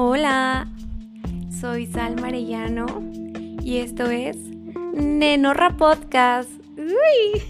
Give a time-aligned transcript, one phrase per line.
[0.00, 0.68] Hola,
[1.50, 2.86] soy Sal Marellano
[3.60, 4.36] y esto es
[4.94, 6.48] Nenorra Podcast.
[6.76, 7.42] Uy.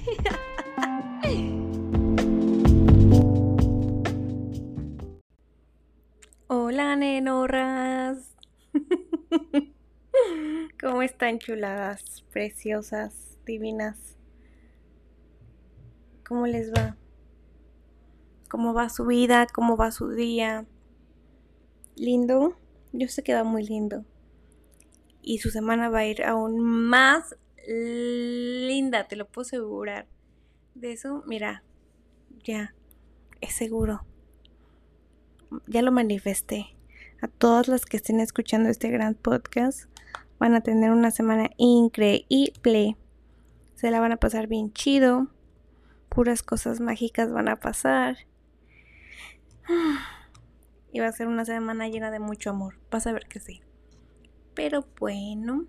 [6.46, 8.34] Hola, nenorras.
[10.80, 14.16] ¿Cómo están chuladas, preciosas, divinas?
[16.26, 16.96] ¿Cómo les va?
[18.48, 19.46] ¿Cómo va su vida?
[19.52, 20.64] ¿Cómo va su día?
[21.98, 22.56] Lindo,
[22.92, 24.04] yo sé que va muy lindo.
[25.22, 30.06] Y su semana va a ir aún más linda, te lo puedo asegurar.
[30.74, 31.62] De eso, mira,
[32.44, 32.74] ya,
[33.40, 34.06] es seguro.
[35.66, 36.66] Ya lo manifesté.
[37.20, 39.90] A todas las que estén escuchando este gran podcast,
[40.38, 42.96] van a tener una semana increíble.
[43.74, 45.28] Se la van a pasar bien chido.
[46.08, 48.18] Puras cosas mágicas van a pasar.
[50.92, 52.78] Y va a ser una semana llena de mucho amor.
[52.90, 53.60] Vas a ver que sí.
[54.54, 55.66] Pero bueno,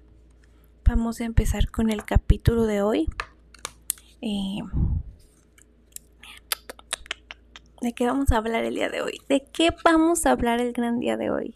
[0.85, 3.07] vamos a empezar con el capítulo de hoy.
[4.21, 4.59] Eh,
[7.81, 9.21] ¿De qué vamos a hablar el día de hoy?
[9.29, 11.55] ¿De qué vamos a hablar el gran día de hoy?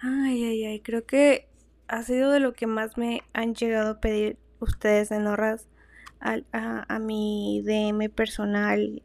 [0.00, 1.48] Ay, ay, ay, creo que
[1.88, 5.68] ha sido de lo que más me han llegado a pedir ustedes en horas
[6.20, 9.02] a, a mi DM personal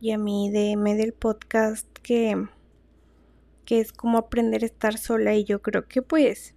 [0.00, 2.46] y a mi DM del podcast que,
[3.64, 6.54] que es como aprender a estar sola y yo creo que pues...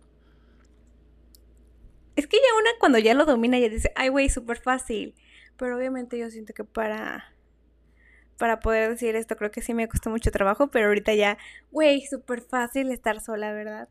[2.15, 5.15] Es que ya una cuando ya lo domina ya dice, ay güey, súper fácil.
[5.57, 7.33] Pero obviamente yo siento que para
[8.37, 11.37] para poder decir esto creo que sí me costó mucho trabajo, pero ahorita ya,
[11.71, 13.89] güey, súper fácil estar sola, ¿verdad?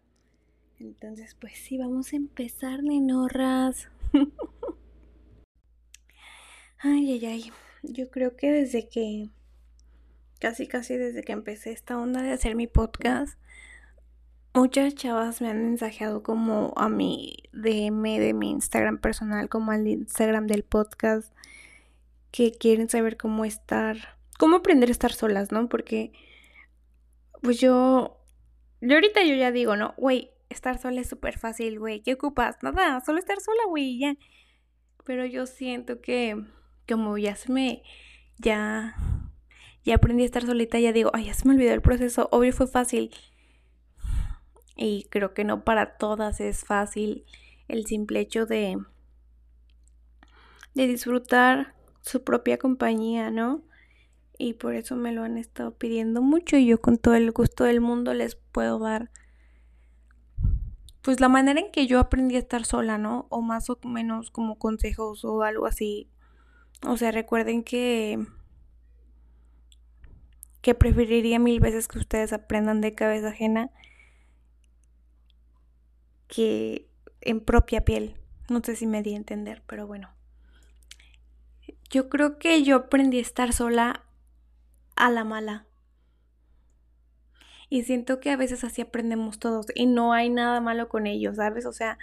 [0.78, 3.88] Entonces, pues sí, vamos a empezar, nenorras.
[6.78, 7.52] ay, ay, ay.
[7.82, 9.28] Yo creo que desde que
[10.42, 13.38] casi casi desde que empecé esta onda de hacer mi podcast,
[14.52, 19.86] muchas chavas me han mensajeado como a mi DM de mi Instagram personal, como al
[19.86, 21.32] Instagram del podcast,
[22.32, 25.68] que quieren saber cómo estar, cómo aprender a estar solas, ¿no?
[25.68, 26.12] Porque,
[27.40, 28.18] pues yo,
[28.80, 29.94] yo ahorita yo ya digo, ¿no?
[29.96, 32.02] Güey, estar sola es súper fácil, güey.
[32.02, 32.56] ¿Qué ocupas?
[32.62, 34.16] Nada, solo estar sola, güey, ya.
[35.04, 36.44] Pero yo siento que,
[36.88, 37.84] como ya se me,
[38.38, 38.96] ya
[39.84, 42.52] ya aprendí a estar solita, ya digo, ay, ya se me olvidó el proceso, obvio
[42.52, 43.10] fue fácil.
[44.76, 47.24] Y creo que no para todas es fácil
[47.68, 48.78] el simple hecho de,
[50.74, 53.62] de disfrutar su propia compañía, ¿no?
[54.38, 57.64] Y por eso me lo han estado pidiendo mucho y yo con todo el gusto
[57.64, 59.10] del mundo les puedo dar
[61.02, 63.26] pues la manera en que yo aprendí a estar sola, ¿no?
[63.28, 66.08] O más o menos como consejos o algo así.
[66.86, 68.24] O sea, recuerden que
[70.62, 73.70] que preferiría mil veces que ustedes aprendan de cabeza ajena
[76.28, 76.88] que
[77.20, 78.16] en propia piel.
[78.48, 80.14] No sé si me di a entender, pero bueno.
[81.90, 84.04] Yo creo que yo aprendí a estar sola
[84.96, 85.66] a la mala.
[87.68, 91.34] Y siento que a veces así aprendemos todos y no hay nada malo con ello,
[91.34, 91.66] ¿sabes?
[91.66, 91.98] O sea,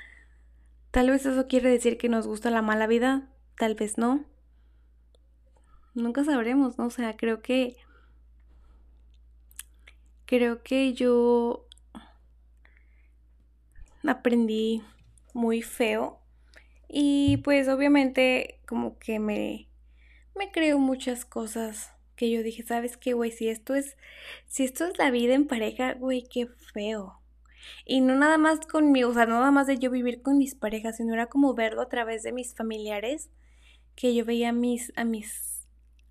[0.92, 4.26] tal vez eso quiere decir que nos gusta la mala vida, tal vez no.
[5.94, 6.88] Nunca sabremos, ¿no?
[6.88, 7.78] O sea, creo que
[10.30, 11.66] creo que yo
[14.06, 14.84] aprendí
[15.34, 16.20] muy feo
[16.88, 19.68] y pues obviamente como que me
[20.36, 23.32] me creo muchas cosas que yo dije, ¿sabes qué, güey?
[23.32, 23.98] Si esto es
[24.46, 27.20] si esto es la vida en pareja, güey, qué feo.
[27.84, 30.54] Y no nada más conmigo, o sea, no nada más de yo vivir con mis
[30.54, 33.32] parejas, sino era como verlo a través de mis familiares,
[33.96, 35.66] que yo veía a mis a mis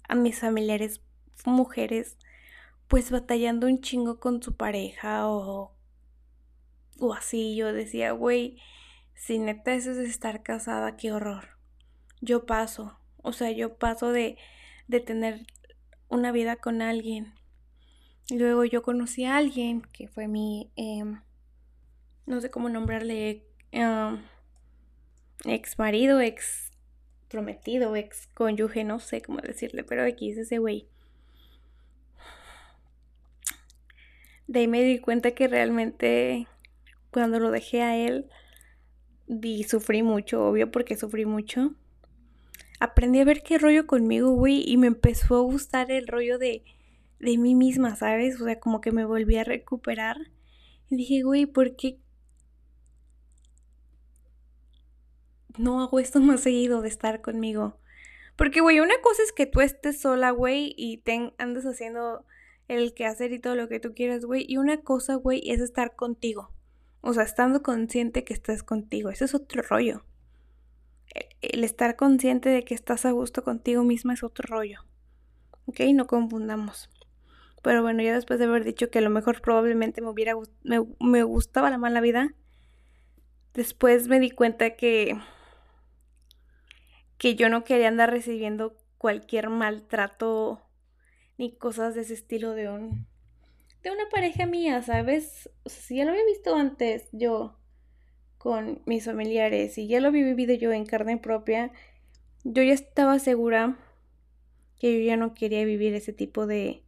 [0.08, 1.02] a mis familiares
[1.44, 2.16] mujeres
[2.88, 5.76] pues batallando un chingo con su pareja o,
[6.98, 7.54] o así.
[7.54, 8.58] Yo decía, güey,
[9.14, 11.58] si neta eso es estar casada, qué horror.
[12.20, 14.38] Yo paso, o sea, yo paso de,
[14.88, 15.46] de tener
[16.08, 17.34] una vida con alguien.
[18.30, 21.20] Luego yo conocí a alguien que fue mi, em,
[22.26, 23.46] no sé cómo nombrarle,
[25.44, 26.72] ex marido, ex
[27.28, 30.88] prometido, ex cónyuge, no sé cómo decirle, pero es ese güey.
[34.48, 36.48] De ahí me di cuenta que realmente
[37.10, 38.28] cuando lo dejé a él,
[39.28, 41.74] y sufrí mucho, obvio, porque sufrí mucho.
[42.80, 46.64] Aprendí a ver qué rollo conmigo, güey, y me empezó a gustar el rollo de,
[47.20, 48.40] de mí misma, ¿sabes?
[48.40, 50.16] O sea, como que me volví a recuperar.
[50.88, 51.98] Y dije, güey, ¿por qué
[55.58, 57.78] no hago esto más seguido de estar conmigo?
[58.36, 62.24] Porque, güey, una cosa es que tú estés sola, güey, y te andes haciendo
[62.68, 64.44] el que hacer y todo lo que tú quieras, güey.
[64.46, 66.52] Y una cosa, güey, es estar contigo.
[67.00, 69.10] O sea, estando consciente que estás contigo.
[69.10, 70.04] Eso es otro rollo.
[71.40, 74.84] El, estar consciente de que estás a gusto contigo misma es otro rollo.
[75.66, 75.80] ¿Ok?
[75.94, 76.90] No confundamos.
[77.62, 80.84] Pero bueno, ya después de haber dicho que a lo mejor probablemente me hubiera me,
[81.00, 82.34] me gustaba la mala vida,
[83.52, 85.18] después me di cuenta que
[87.18, 90.62] que yo no quería andar recibiendo cualquier maltrato
[91.38, 93.06] ni cosas de ese estilo de un
[93.82, 95.50] de una pareja mía, ¿sabes?
[95.66, 97.56] Si ya lo había visto antes yo
[98.36, 101.72] con mis familiares y ya lo había vivido yo en carne propia,
[102.44, 103.78] yo ya estaba segura
[104.78, 106.82] que yo ya no quería vivir ese tipo de,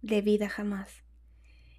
[0.00, 1.02] de vida jamás.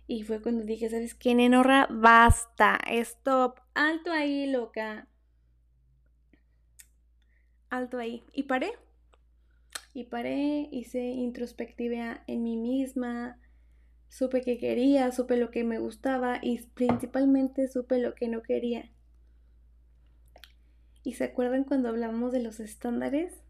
[0.08, 1.88] Y fue cuando dije, ¿sabes qué, Nenorra?
[1.90, 5.08] Basta, stop, alto ahí, loca.
[7.70, 8.24] Alto ahí.
[8.34, 8.74] Y paré
[9.94, 13.40] y paré, hice introspectiva en mí misma,
[14.10, 18.92] supe que quería, supe lo que me gustaba y principalmente supe lo que no quería.
[21.04, 23.44] ¿Y se acuerdan cuando hablamos de los estándares?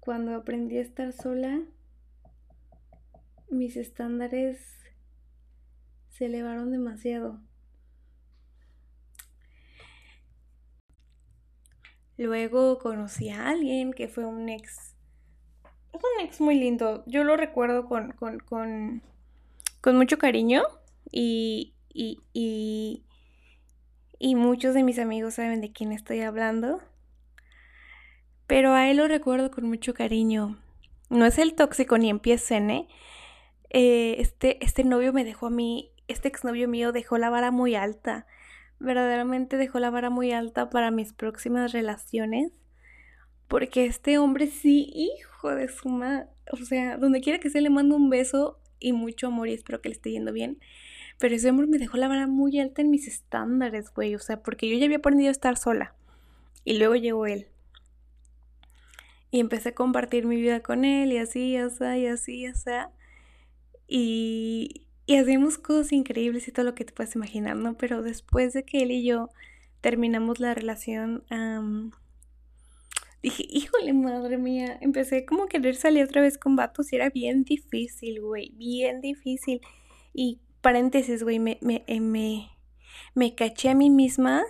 [0.00, 1.62] Cuando aprendí a estar sola,
[3.48, 4.58] mis estándares
[6.10, 7.40] se elevaron demasiado.
[12.18, 14.95] Luego conocí a alguien que fue un ex
[15.96, 17.02] es un ex muy lindo.
[17.06, 18.40] Yo lo recuerdo con, con,
[19.80, 20.62] con, mucho cariño
[21.10, 23.04] y, y, y,
[24.18, 26.80] y muchos de mis amigos saben de quién estoy hablando.
[28.46, 30.56] Pero a él lo recuerdo con mucho cariño.
[31.10, 32.88] No es el tóxico ni empiecen, ¿eh?
[33.70, 34.16] ¿eh?
[34.18, 38.26] este, este novio me dejó a mí, este exnovio mío dejó la vara muy alta.
[38.78, 42.52] Verdaderamente dejó la vara muy alta para mis próximas relaciones.
[43.48, 46.26] Porque este hombre sí, hijo de su madre.
[46.52, 49.80] O sea, donde quiera que sea, le mando un beso y mucho amor y espero
[49.80, 50.58] que le esté yendo bien.
[51.18, 54.14] Pero ese hombre me dejó la vara muy alta en mis estándares, güey.
[54.14, 55.94] O sea, porque yo ya había aprendido a estar sola.
[56.64, 57.46] Y luego llegó él.
[59.30, 62.46] Y empecé a compartir mi vida con él y así, y así, y así, y
[62.46, 62.70] así.
[63.88, 67.76] Y, y hacíamos cosas increíbles y todo lo que te puedes imaginar, ¿no?
[67.76, 69.30] Pero después de que él y yo
[69.80, 71.24] terminamos la relación,
[73.26, 77.10] dije, híjole, madre mía, empecé como a querer salir otra vez con vatos y era
[77.10, 79.60] bien difícil, güey, bien difícil.
[80.14, 82.48] Y paréntesis, güey, me, me, eh, me,
[83.14, 84.44] me caché a mí misma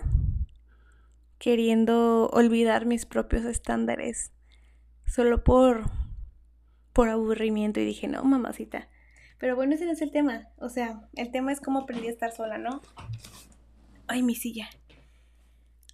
[1.39, 4.31] queriendo olvidar mis propios estándares
[5.07, 5.89] solo por,
[6.93, 8.89] por aburrimiento y dije, no, mamacita.
[9.39, 10.49] Pero bueno, ese no es el tema.
[10.57, 12.81] O sea, el tema es cómo aprendí a estar sola, ¿no?
[14.05, 14.69] Ay, mi silla.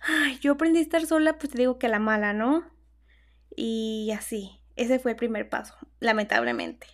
[0.02, 2.73] Ay, yo aprendí a estar sola, pues te digo que la mala, ¿no?
[3.56, 6.88] Y así, ese fue el primer paso, lamentablemente.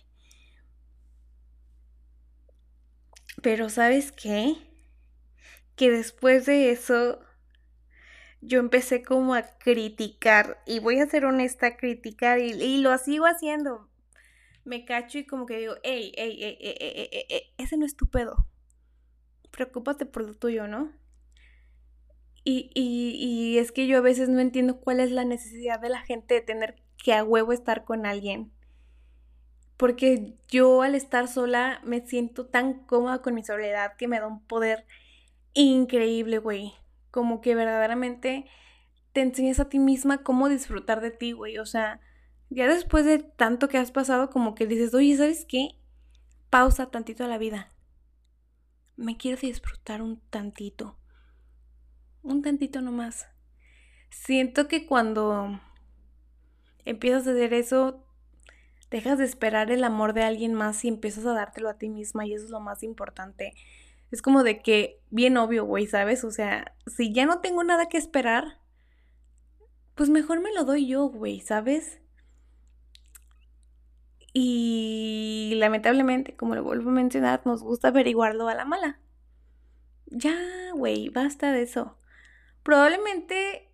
[3.42, 4.56] Pero ¿sabes qué?
[5.76, 7.20] Que después de eso
[8.42, 13.88] yo empecé como a criticar, y voy a ser honesta, criticar, y, lo sigo haciendo.
[14.64, 17.84] Me cacho y como que digo, ey, ey, ey, ey, ey, ey, ey ese no
[17.86, 18.46] es tu pedo.
[19.50, 20.92] Preocúpate por lo tuyo, ¿no?
[22.44, 25.90] Y, y, y es que yo a veces no entiendo cuál es la necesidad de
[25.90, 28.52] la gente de tener que a huevo estar con alguien.
[29.76, 34.26] Porque yo al estar sola me siento tan cómoda con mi soledad que me da
[34.26, 34.86] un poder
[35.54, 36.74] increíble, güey.
[37.10, 38.46] Como que verdaderamente
[39.12, 41.58] te enseñas a ti misma cómo disfrutar de ti, güey.
[41.58, 42.00] O sea,
[42.50, 45.76] ya después de tanto que has pasado, como que dices, oye, ¿sabes qué?
[46.50, 47.70] Pausa tantito a la vida.
[48.96, 50.99] Me quiero disfrutar un tantito
[52.22, 53.26] un tantito nomás.
[54.10, 55.60] Siento que cuando
[56.84, 58.04] empiezas a hacer eso,
[58.90, 62.26] dejas de esperar el amor de alguien más y empiezas a dártelo a ti misma
[62.26, 63.54] y eso es lo más importante.
[64.10, 66.24] Es como de que, bien obvio, güey, ¿sabes?
[66.24, 68.58] O sea, si ya no tengo nada que esperar,
[69.94, 72.00] pues mejor me lo doy yo, güey, ¿sabes?
[74.32, 79.00] Y lamentablemente, como lo vuelvo a mencionar, nos gusta averiguarlo a la mala.
[80.06, 80.36] Ya,
[80.74, 81.96] güey, basta de eso.
[82.62, 83.70] Probablemente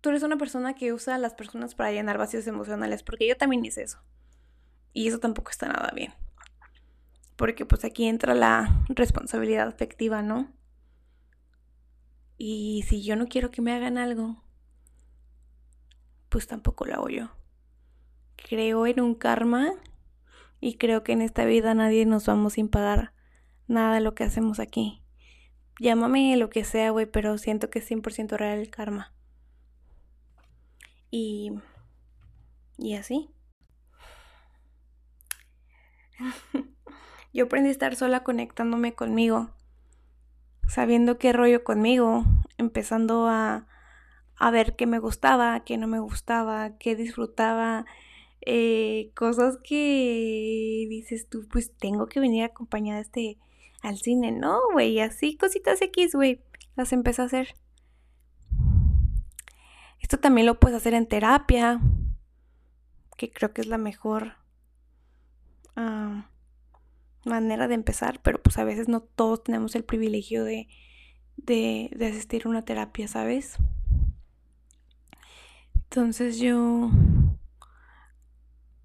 [0.00, 3.36] tú eres una persona que usa a las personas para llenar vacíos emocionales, porque yo
[3.36, 4.02] también hice eso.
[4.92, 6.12] Y eso tampoco está nada bien.
[7.36, 10.52] Porque pues aquí entra la responsabilidad afectiva, ¿no?
[12.36, 14.42] Y si yo no quiero que me hagan algo,
[16.30, 17.30] pues tampoco lo hago yo.
[18.36, 19.72] Creo en un karma
[20.60, 23.12] y creo que en esta vida nadie nos vamos sin pagar
[23.66, 24.99] nada de lo que hacemos aquí.
[25.80, 29.14] Llámame lo que sea, güey, pero siento que es 100% real el karma.
[31.10, 31.52] Y...
[32.76, 33.30] Y así.
[37.32, 39.52] Yo aprendí a estar sola conectándome conmigo,
[40.68, 42.24] sabiendo qué rollo conmigo,
[42.58, 43.66] empezando a,
[44.36, 47.86] a ver qué me gustaba, qué no me gustaba, qué disfrutaba,
[48.42, 53.38] eh, cosas que dices tú, pues tengo que venir acompañada este
[53.82, 55.00] al cine, ¿no, güey?
[55.00, 56.42] Así, cositas X, güey,
[56.76, 57.54] las empecé a hacer.
[60.00, 61.80] Esto también lo puedes hacer en terapia,
[63.16, 64.34] que creo que es la mejor
[65.76, 66.30] ah,
[67.24, 70.68] manera de empezar, pero pues a veces no todos tenemos el privilegio de,
[71.36, 73.56] de, de asistir a una terapia, ¿sabes?
[75.74, 76.90] Entonces yo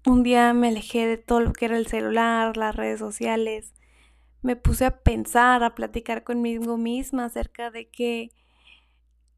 [0.06, 3.72] un día me alejé de todo lo que era el celular, las redes sociales,
[4.42, 8.30] me puse a pensar, a platicar conmigo misma acerca de qué,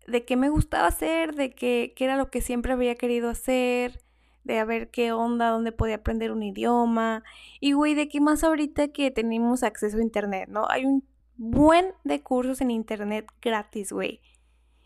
[0.07, 4.01] de qué me gustaba hacer, de qué, qué era lo que siempre había querido hacer,
[4.45, 7.23] de a ver qué onda, dónde podía aprender un idioma.
[7.61, 10.67] Y güey, de qué más ahorita que tenemos acceso a internet, ¿no?
[10.69, 11.05] Hay un
[11.37, 14.21] buen de cursos en internet gratis, güey.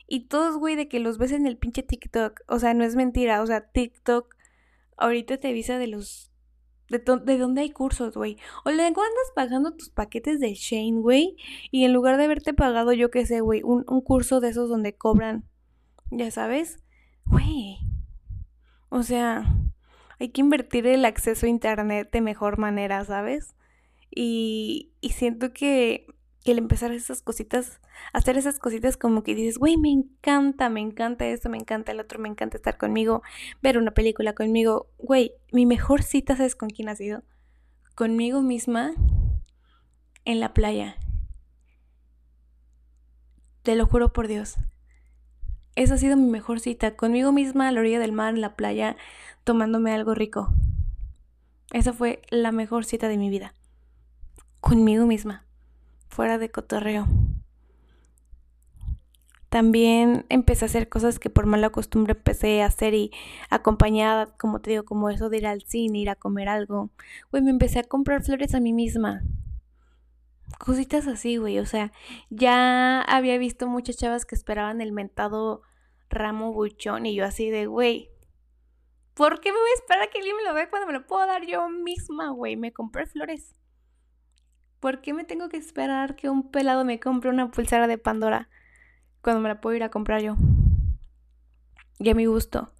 [0.06, 2.40] Y todos, güey, de que los ves en el pinche TikTok.
[2.48, 3.40] O sea, no es mentira.
[3.40, 4.34] O sea, TikTok
[4.96, 6.31] ahorita te avisa de los
[6.98, 8.36] de, dónde hay cursos, güey.
[8.64, 11.36] O luego andas pagando tus paquetes de Shane, güey.
[11.70, 14.68] Y en lugar de haberte pagado, yo qué sé, güey, un, un curso de esos
[14.68, 15.44] donde cobran,
[16.10, 16.78] ya sabes,
[17.26, 17.78] güey.
[18.88, 19.44] O sea,
[20.18, 23.56] hay que invertir el acceso a Internet de mejor manera, ¿sabes?
[24.14, 26.06] Y, y siento que
[26.42, 27.80] que el empezar esas cositas,
[28.12, 32.00] hacer esas cositas como que dices, güey, me encanta, me encanta esto, me encanta el
[32.00, 33.22] otro, me encanta estar conmigo,
[33.62, 37.22] ver una película conmigo, güey, mi mejor cita, ¿sabes con quién ha sido?
[37.94, 38.94] Conmigo misma
[40.24, 40.96] en la playa.
[43.62, 44.56] Te lo juro por Dios.
[45.76, 48.56] Esa ha sido mi mejor cita, conmigo misma a la orilla del mar, en la
[48.56, 48.96] playa,
[49.44, 50.52] tomándome algo rico.
[51.72, 53.54] Esa fue la mejor cita de mi vida.
[54.60, 55.46] Conmigo misma
[56.12, 57.06] fuera de cotorreo.
[59.48, 63.10] También empecé a hacer cosas que por mala costumbre empecé a hacer y
[63.50, 66.90] acompañada, como te digo, como eso de ir al cine, ir a comer algo.
[67.30, 69.22] Güey, me empecé a comprar flores a mí misma.
[70.58, 71.58] Cositas así, güey.
[71.58, 71.92] O sea,
[72.30, 75.62] ya había visto muchas chavas que esperaban el mentado
[76.10, 78.10] ramo buchón y yo así de, güey,
[79.14, 81.06] ¿por qué me voy a esperar a que alguien me lo vea cuando me lo
[81.06, 82.56] puedo dar yo misma, güey?
[82.56, 83.54] Me compré flores.
[84.82, 88.48] ¿Por qué me tengo que esperar que un pelado me compre una pulsera de Pandora
[89.20, 90.34] cuando me la puedo ir a comprar yo?
[92.00, 92.72] Y a mi gusto.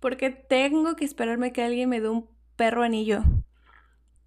[0.00, 3.22] Porque tengo que esperarme que alguien me dé un perro anillo.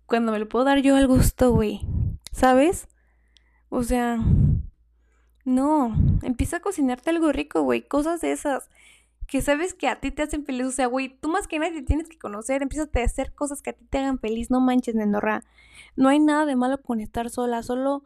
[0.06, 1.82] Cuando me lo puedo dar yo al gusto, güey.
[2.32, 2.88] ¿Sabes?
[3.68, 4.18] O sea,
[5.44, 5.94] no.
[6.22, 7.82] Empieza a cocinarte algo rico, güey.
[7.86, 8.70] Cosas de esas
[9.30, 10.66] que sabes que a ti te hacen feliz.
[10.66, 12.64] O sea, güey, tú más que nadie tienes que conocer.
[12.64, 14.50] Empieza a hacer cosas que a ti te hagan feliz.
[14.50, 15.44] No manches, Nenorra.
[15.96, 17.62] No hay nada de malo con estar sola.
[17.62, 18.04] Solo.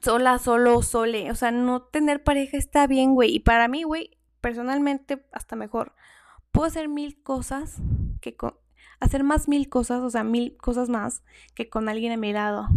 [0.00, 1.30] Sola, solo, sole.
[1.32, 3.34] O sea, no tener pareja está bien, güey.
[3.34, 5.92] Y para mí, güey, personalmente, hasta mejor.
[6.52, 7.78] Puedo hacer mil cosas
[8.20, 8.54] que con.
[9.00, 11.24] Hacer más mil cosas, o sea, mil cosas más
[11.54, 12.68] que con alguien a mi lado.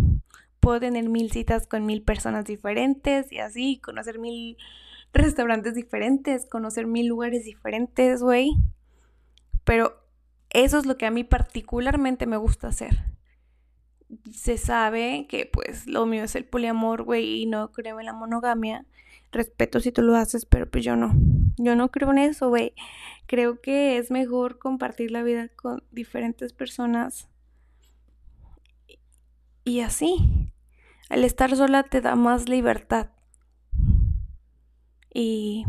[0.59, 4.57] Puedo tener mil citas con mil personas diferentes y así, conocer mil
[5.13, 8.51] restaurantes diferentes, conocer mil lugares diferentes, güey.
[9.63, 10.03] Pero
[10.49, 13.05] eso es lo que a mí particularmente me gusta hacer.
[14.31, 18.13] Se sabe que pues lo mío es el poliamor, güey, y no creo en la
[18.13, 18.85] monogamia.
[19.31, 21.13] Respeto si tú lo haces, pero pues yo no.
[21.57, 22.73] Yo no creo en eso, güey.
[23.25, 27.29] Creo que es mejor compartir la vida con diferentes personas.
[29.63, 30.51] Y así.
[31.09, 33.09] Al estar sola te da más libertad
[35.13, 35.65] y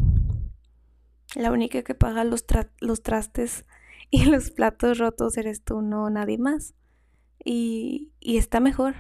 [1.35, 2.45] la única que paga los,
[2.81, 3.65] los trastes
[4.11, 6.75] y los platos rotos eres tú, no nadie más.
[7.45, 8.95] Y, y está mejor.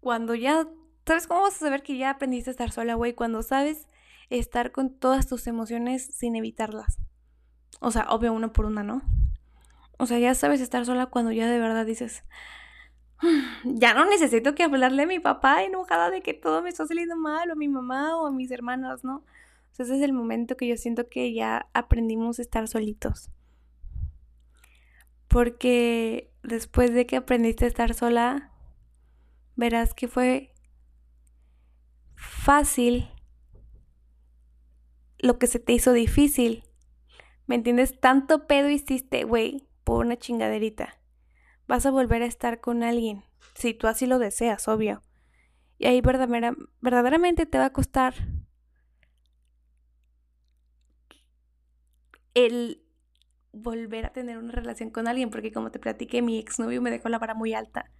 [0.00, 0.68] Cuando ya,
[1.06, 3.14] ¿sabes cómo vas a saber que ya aprendiste a estar sola, güey?
[3.14, 3.88] Cuando sabes
[4.28, 6.98] estar con todas tus emociones sin evitarlas.
[7.80, 9.02] O sea, obvio, una por una, ¿no?
[9.98, 12.24] O sea, ya sabes estar sola cuando ya de verdad dices,
[13.64, 17.16] ya no necesito que hablarle a mi papá enojada de que todo me está saliendo
[17.16, 19.24] mal, o a mi mamá, o a mis hermanas, ¿no?
[19.72, 23.30] Sea, ese es el momento que yo siento que ya aprendimos a estar solitos.
[25.28, 28.52] Porque después de que aprendiste a estar sola,
[29.56, 30.52] verás que fue
[32.14, 33.08] fácil
[35.18, 36.64] lo que se te hizo difícil.
[37.46, 37.98] ¿Me entiendes?
[37.98, 40.98] Tanto pedo hiciste, güey, por una chingaderita
[41.66, 45.02] vas a volver a estar con alguien, si tú así lo deseas, obvio.
[45.78, 48.14] Y ahí verdaderamente te va a costar
[52.34, 52.82] el
[53.52, 57.08] volver a tener una relación con alguien, porque como te platiqué, mi exnovio me dejó
[57.08, 57.90] la vara muy alta.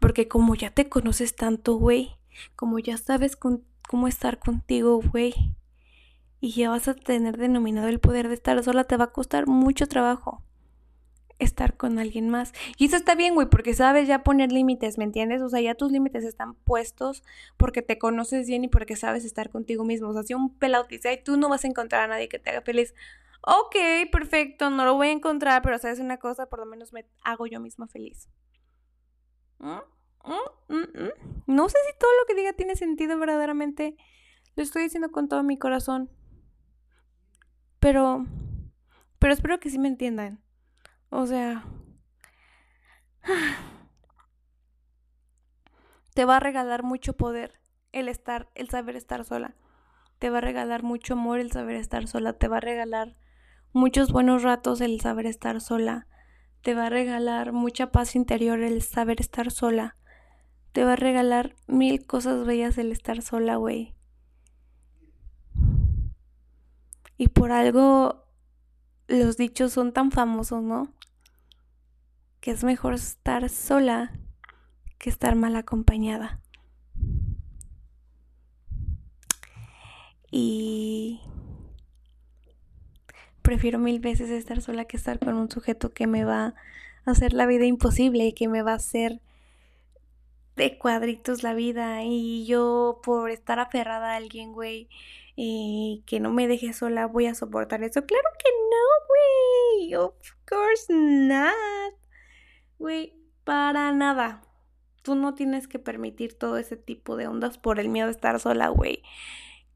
[0.00, 2.16] Porque como ya te conoces tanto, güey,
[2.56, 5.34] como ya sabes cómo estar contigo, güey,
[6.40, 9.46] y ya vas a tener denominado el poder de estar sola, te va a costar
[9.46, 10.42] mucho trabajo
[11.38, 12.52] estar con alguien más.
[12.76, 15.42] Y eso está bien, güey, porque sabes ya poner límites, ¿me entiendes?
[15.42, 17.22] O sea, ya tus límites están puestos
[17.56, 20.08] porque te conoces bien y porque sabes estar contigo mismo.
[20.08, 22.28] O sea, si un pelado te dice, ay, tú no vas a encontrar a nadie
[22.28, 22.94] que te haga feliz.
[23.42, 23.76] Ok,
[24.10, 27.46] perfecto, no lo voy a encontrar, pero sabes una cosa, por lo menos me hago
[27.46, 28.28] yo misma feliz.
[29.58, 29.80] ¿Mm?
[30.24, 30.74] ¿Mm?
[30.74, 31.10] ¿Mm?
[31.46, 33.96] No sé si todo lo que diga tiene sentido verdaderamente.
[34.56, 36.10] Lo estoy diciendo con todo mi corazón.
[37.80, 38.24] Pero,
[39.18, 40.43] pero espero que sí me entiendan.
[41.16, 41.64] O sea,
[46.14, 47.60] te va a regalar mucho poder
[47.92, 49.54] el estar, el saber estar sola.
[50.18, 52.32] Te va a regalar mucho amor el saber estar sola.
[52.32, 53.14] Te va a regalar
[53.72, 56.08] muchos buenos ratos el saber estar sola.
[56.62, 59.94] Te va a regalar mucha paz interior el saber estar sola.
[60.72, 63.94] Te va a regalar mil cosas bellas el estar sola, güey.
[67.16, 68.24] Y por algo
[69.06, 70.92] los dichos son tan famosos, ¿no?
[72.44, 74.12] Que es mejor estar sola
[74.98, 76.42] que estar mal acompañada.
[80.30, 81.22] Y
[83.40, 86.54] prefiero mil veces estar sola que estar con un sujeto que me va
[87.06, 89.22] a hacer la vida imposible y que me va a hacer
[90.54, 94.90] de cuadritos la vida y yo por estar aferrada a alguien, güey,
[95.34, 98.04] y que no me deje sola voy a soportar eso.
[98.04, 99.94] Claro que no, güey.
[99.94, 100.14] Of
[100.46, 102.03] course not.
[102.78, 103.14] Güey,
[103.44, 104.42] para nada.
[105.02, 108.40] Tú no tienes que permitir todo ese tipo de ondas por el miedo de estar
[108.40, 109.02] sola, güey.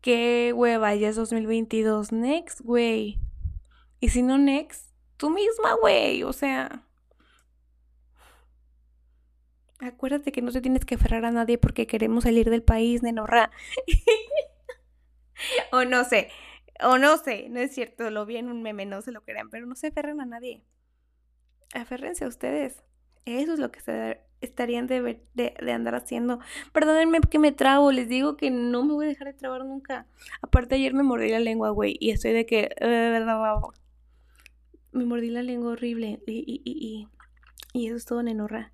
[0.00, 2.12] Qué hueva, ya es 2022.
[2.12, 3.18] Next, güey.
[4.00, 6.22] Y si no, next, tú misma, güey.
[6.22, 6.84] O sea.
[9.80, 13.50] Acuérdate que no te tienes que aferrar a nadie porque queremos salir del país, nenorra.
[15.72, 16.30] o no sé.
[16.80, 19.50] O no sé, no es cierto, lo vi en un meme, no se lo crean,
[19.50, 20.62] pero no se aferran a nadie.
[21.74, 22.82] Aférrense a ustedes.
[23.24, 26.38] Eso es lo que se estarían de, de, andar haciendo.
[26.72, 30.06] Perdónenme que me trabo, les digo que no me voy a dejar de trabar nunca.
[30.40, 32.74] Aparte ayer me mordí la lengua, güey, y estoy de que...
[34.92, 37.08] me mordí la lengua horrible y, y, y,
[37.72, 38.72] y eso es todo, nenorra.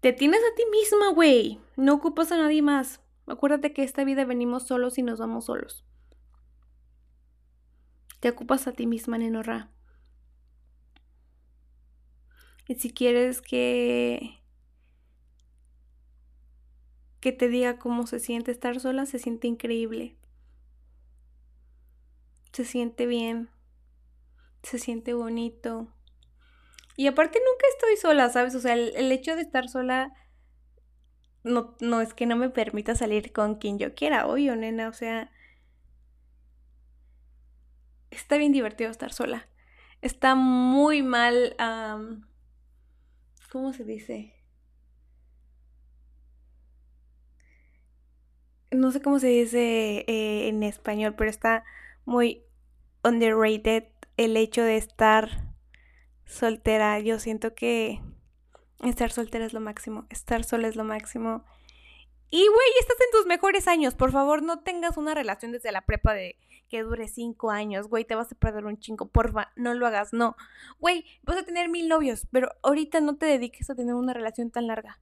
[0.00, 1.58] Te tienes a ti misma, güey.
[1.76, 3.00] No ocupas a nadie más.
[3.26, 5.84] Acuérdate que esta vida venimos solos y nos vamos solos.
[8.20, 9.70] Te ocupas a ti misma, nenorra.
[12.68, 14.38] Y si quieres que
[17.20, 20.16] que te diga cómo se siente estar sola, se siente increíble.
[22.52, 23.50] Se siente bien.
[24.62, 25.88] Se siente bonito.
[26.96, 28.54] Y aparte nunca estoy sola, ¿sabes?
[28.54, 30.12] O sea, el, hecho de estar sola
[31.44, 34.88] no, no, es que no me permita salir con quien yo quiera, obvio, nena.
[34.88, 35.30] O sea,
[38.10, 39.48] está bien divertido estar sola.
[40.02, 41.56] Está muy mal
[43.50, 44.34] ¿Cómo se dice?
[48.70, 51.64] No sé cómo se dice eh, en español, pero está
[52.04, 52.44] muy
[53.02, 53.84] underrated
[54.16, 55.54] el hecho de estar
[56.26, 57.00] soltera.
[57.00, 58.00] Yo siento que
[58.84, 61.44] estar soltera es lo máximo, estar sola es lo máximo.
[62.30, 63.94] Y güey, estás en tus mejores años.
[63.94, 66.36] Por favor, no tengas una relación desde la prepa de
[66.68, 70.12] que dure cinco años, güey, te vas a perder un chingo, porfa, no lo hagas,
[70.12, 70.36] no.
[70.78, 74.50] Güey, vas a tener mil novios, pero ahorita no te dediques a tener una relación
[74.50, 75.00] tan larga.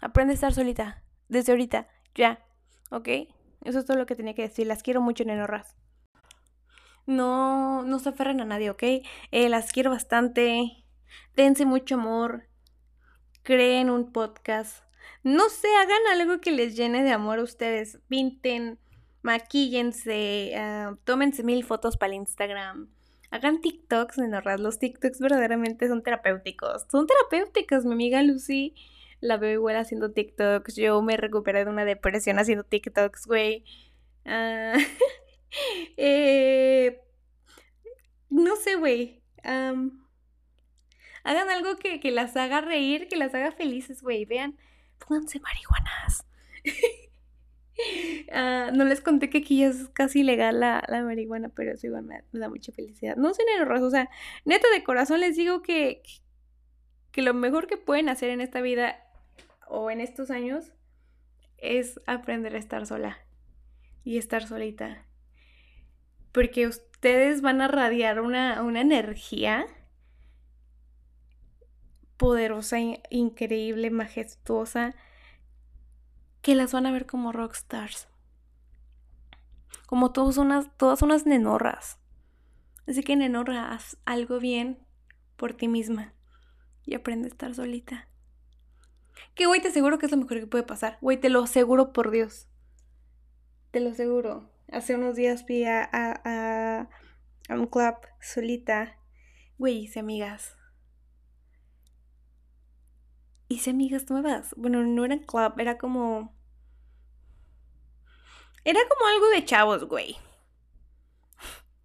[0.00, 2.44] Aprende a estar solita, desde ahorita, ya,
[2.90, 3.08] ¿ok?
[3.62, 5.76] Eso es todo lo que tenía que decir, las quiero mucho, nenorras.
[7.06, 8.82] No, no se aferren a nadie, ¿ok?
[9.30, 10.84] Eh, las quiero bastante,
[11.36, 12.48] dense mucho amor,
[13.42, 14.82] creen un podcast.
[15.22, 17.98] No sé, hagan algo que les llene de amor a ustedes.
[18.08, 18.78] Pinten,
[19.22, 22.88] maquíllense, uh, tómense mil fotos para el Instagram.
[23.30, 24.60] Hagan TikToks, nenorras.
[24.60, 26.86] Los TikToks verdaderamente son terapéuticos.
[26.90, 27.84] Son terapéuticos.
[27.86, 28.74] Mi amiga Lucy
[29.20, 30.76] la veo igual haciendo TikToks.
[30.76, 33.64] Yo me recuperé de una depresión haciendo TikToks, güey.
[34.26, 34.76] Uh,
[35.96, 37.00] eh,
[38.28, 39.22] no sé, güey.
[39.42, 40.02] hagan
[41.24, 44.24] algo que, que, las haga reír, que las haga felices, güey.
[44.24, 44.58] Vean,
[45.12, 46.24] pónganse marihuanas.
[48.30, 52.04] Ah, no les conté que aquí ya es casi legal la, marihuana, pero eso igual
[52.04, 53.16] me, da mucha felicidad.
[53.16, 54.10] No soy nerviosa, o sea,
[54.44, 56.02] neta de corazón les digo que,
[57.10, 59.02] que lo mejor que pueden hacer en esta vida
[59.66, 60.72] o en estos años
[61.56, 63.18] es aprender a estar sola
[64.04, 65.04] y estar solita.
[66.30, 69.66] Porque ustedes van a radiar una, una energía
[72.22, 72.76] poderosa,
[73.10, 74.94] increíble, majestuosa,
[76.40, 78.06] que las van a ver como rockstars.
[79.86, 81.98] Como todas unas, todas unas nenorras.
[82.86, 84.78] Así que nenorra, haz algo bien
[85.36, 86.14] por ti misma
[86.86, 88.06] y aprende a estar solita.
[89.34, 90.98] Que güey, te aseguro que es lo mejor que puede pasar.
[91.00, 92.46] Güey, te lo aseguro por Dios.
[93.72, 94.48] Te lo aseguro.
[94.70, 96.88] Hace unos días a, a,
[97.48, 98.96] a un club solita.
[99.58, 100.56] Güey, hice amigas.
[103.52, 104.54] Hice amigas nuevas.
[104.56, 106.34] Bueno, no era club, era como.
[108.64, 110.12] Era como algo de chavos, güey.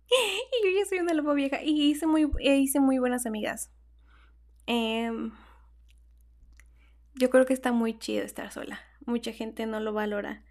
[0.09, 1.61] y yo ya soy una loba vieja.
[1.61, 3.69] Y hice muy, hice muy buenas amigas.
[4.65, 5.33] Em,
[7.15, 8.79] yo creo que está muy chido estar sola.
[9.05, 10.45] Mucha gente no lo valora.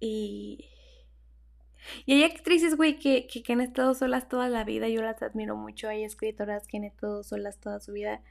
[0.00, 0.70] Y.
[2.06, 4.88] Y hay actrices, güey, que, que, han estado solas toda la vida.
[4.88, 5.86] Yo las admiro mucho.
[5.86, 8.22] Hay escritoras que han estado solas toda su vida.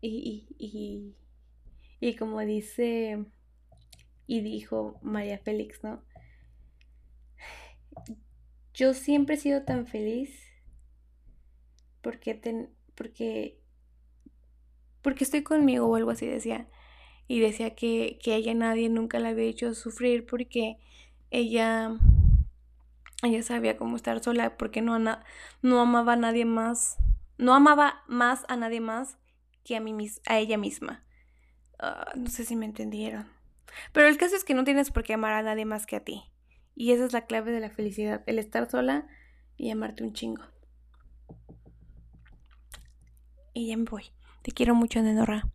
[0.00, 1.14] Y, y, y,
[2.00, 3.24] y como dice
[4.26, 6.02] y dijo María Félix, ¿no?
[8.74, 10.30] Yo siempre he sido tan feliz
[12.00, 13.60] porque, ten, porque
[15.02, 16.68] porque estoy conmigo o algo así decía.
[17.26, 20.78] Y decía que, que ella nadie nunca la había hecho sufrir porque
[21.30, 21.96] ella,
[23.22, 26.96] ella sabía cómo estar sola porque no, no amaba a nadie más,
[27.38, 29.16] no amaba más a nadie más
[29.64, 31.04] que a, mí, a ella misma.
[31.78, 33.26] Ah, no sé si me entendieron.
[33.92, 36.04] Pero el caso es que no tienes por qué amar a nadie más que a
[36.04, 36.24] ti.
[36.74, 39.06] Y esa es la clave de la felicidad, el estar sola
[39.56, 40.42] y amarte un chingo.
[43.52, 44.04] Y ya me voy.
[44.42, 45.50] Te quiero mucho, Nenorra.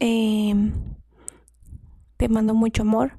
[0.00, 0.72] Em,
[2.16, 3.18] te mando mucho amor.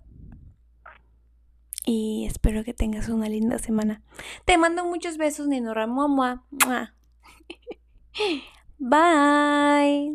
[1.85, 4.03] Y espero que tengas una linda semana.
[4.45, 5.87] Te mando muchos besos, Nenorra.
[5.87, 6.43] Mua,
[8.79, 10.09] Bye.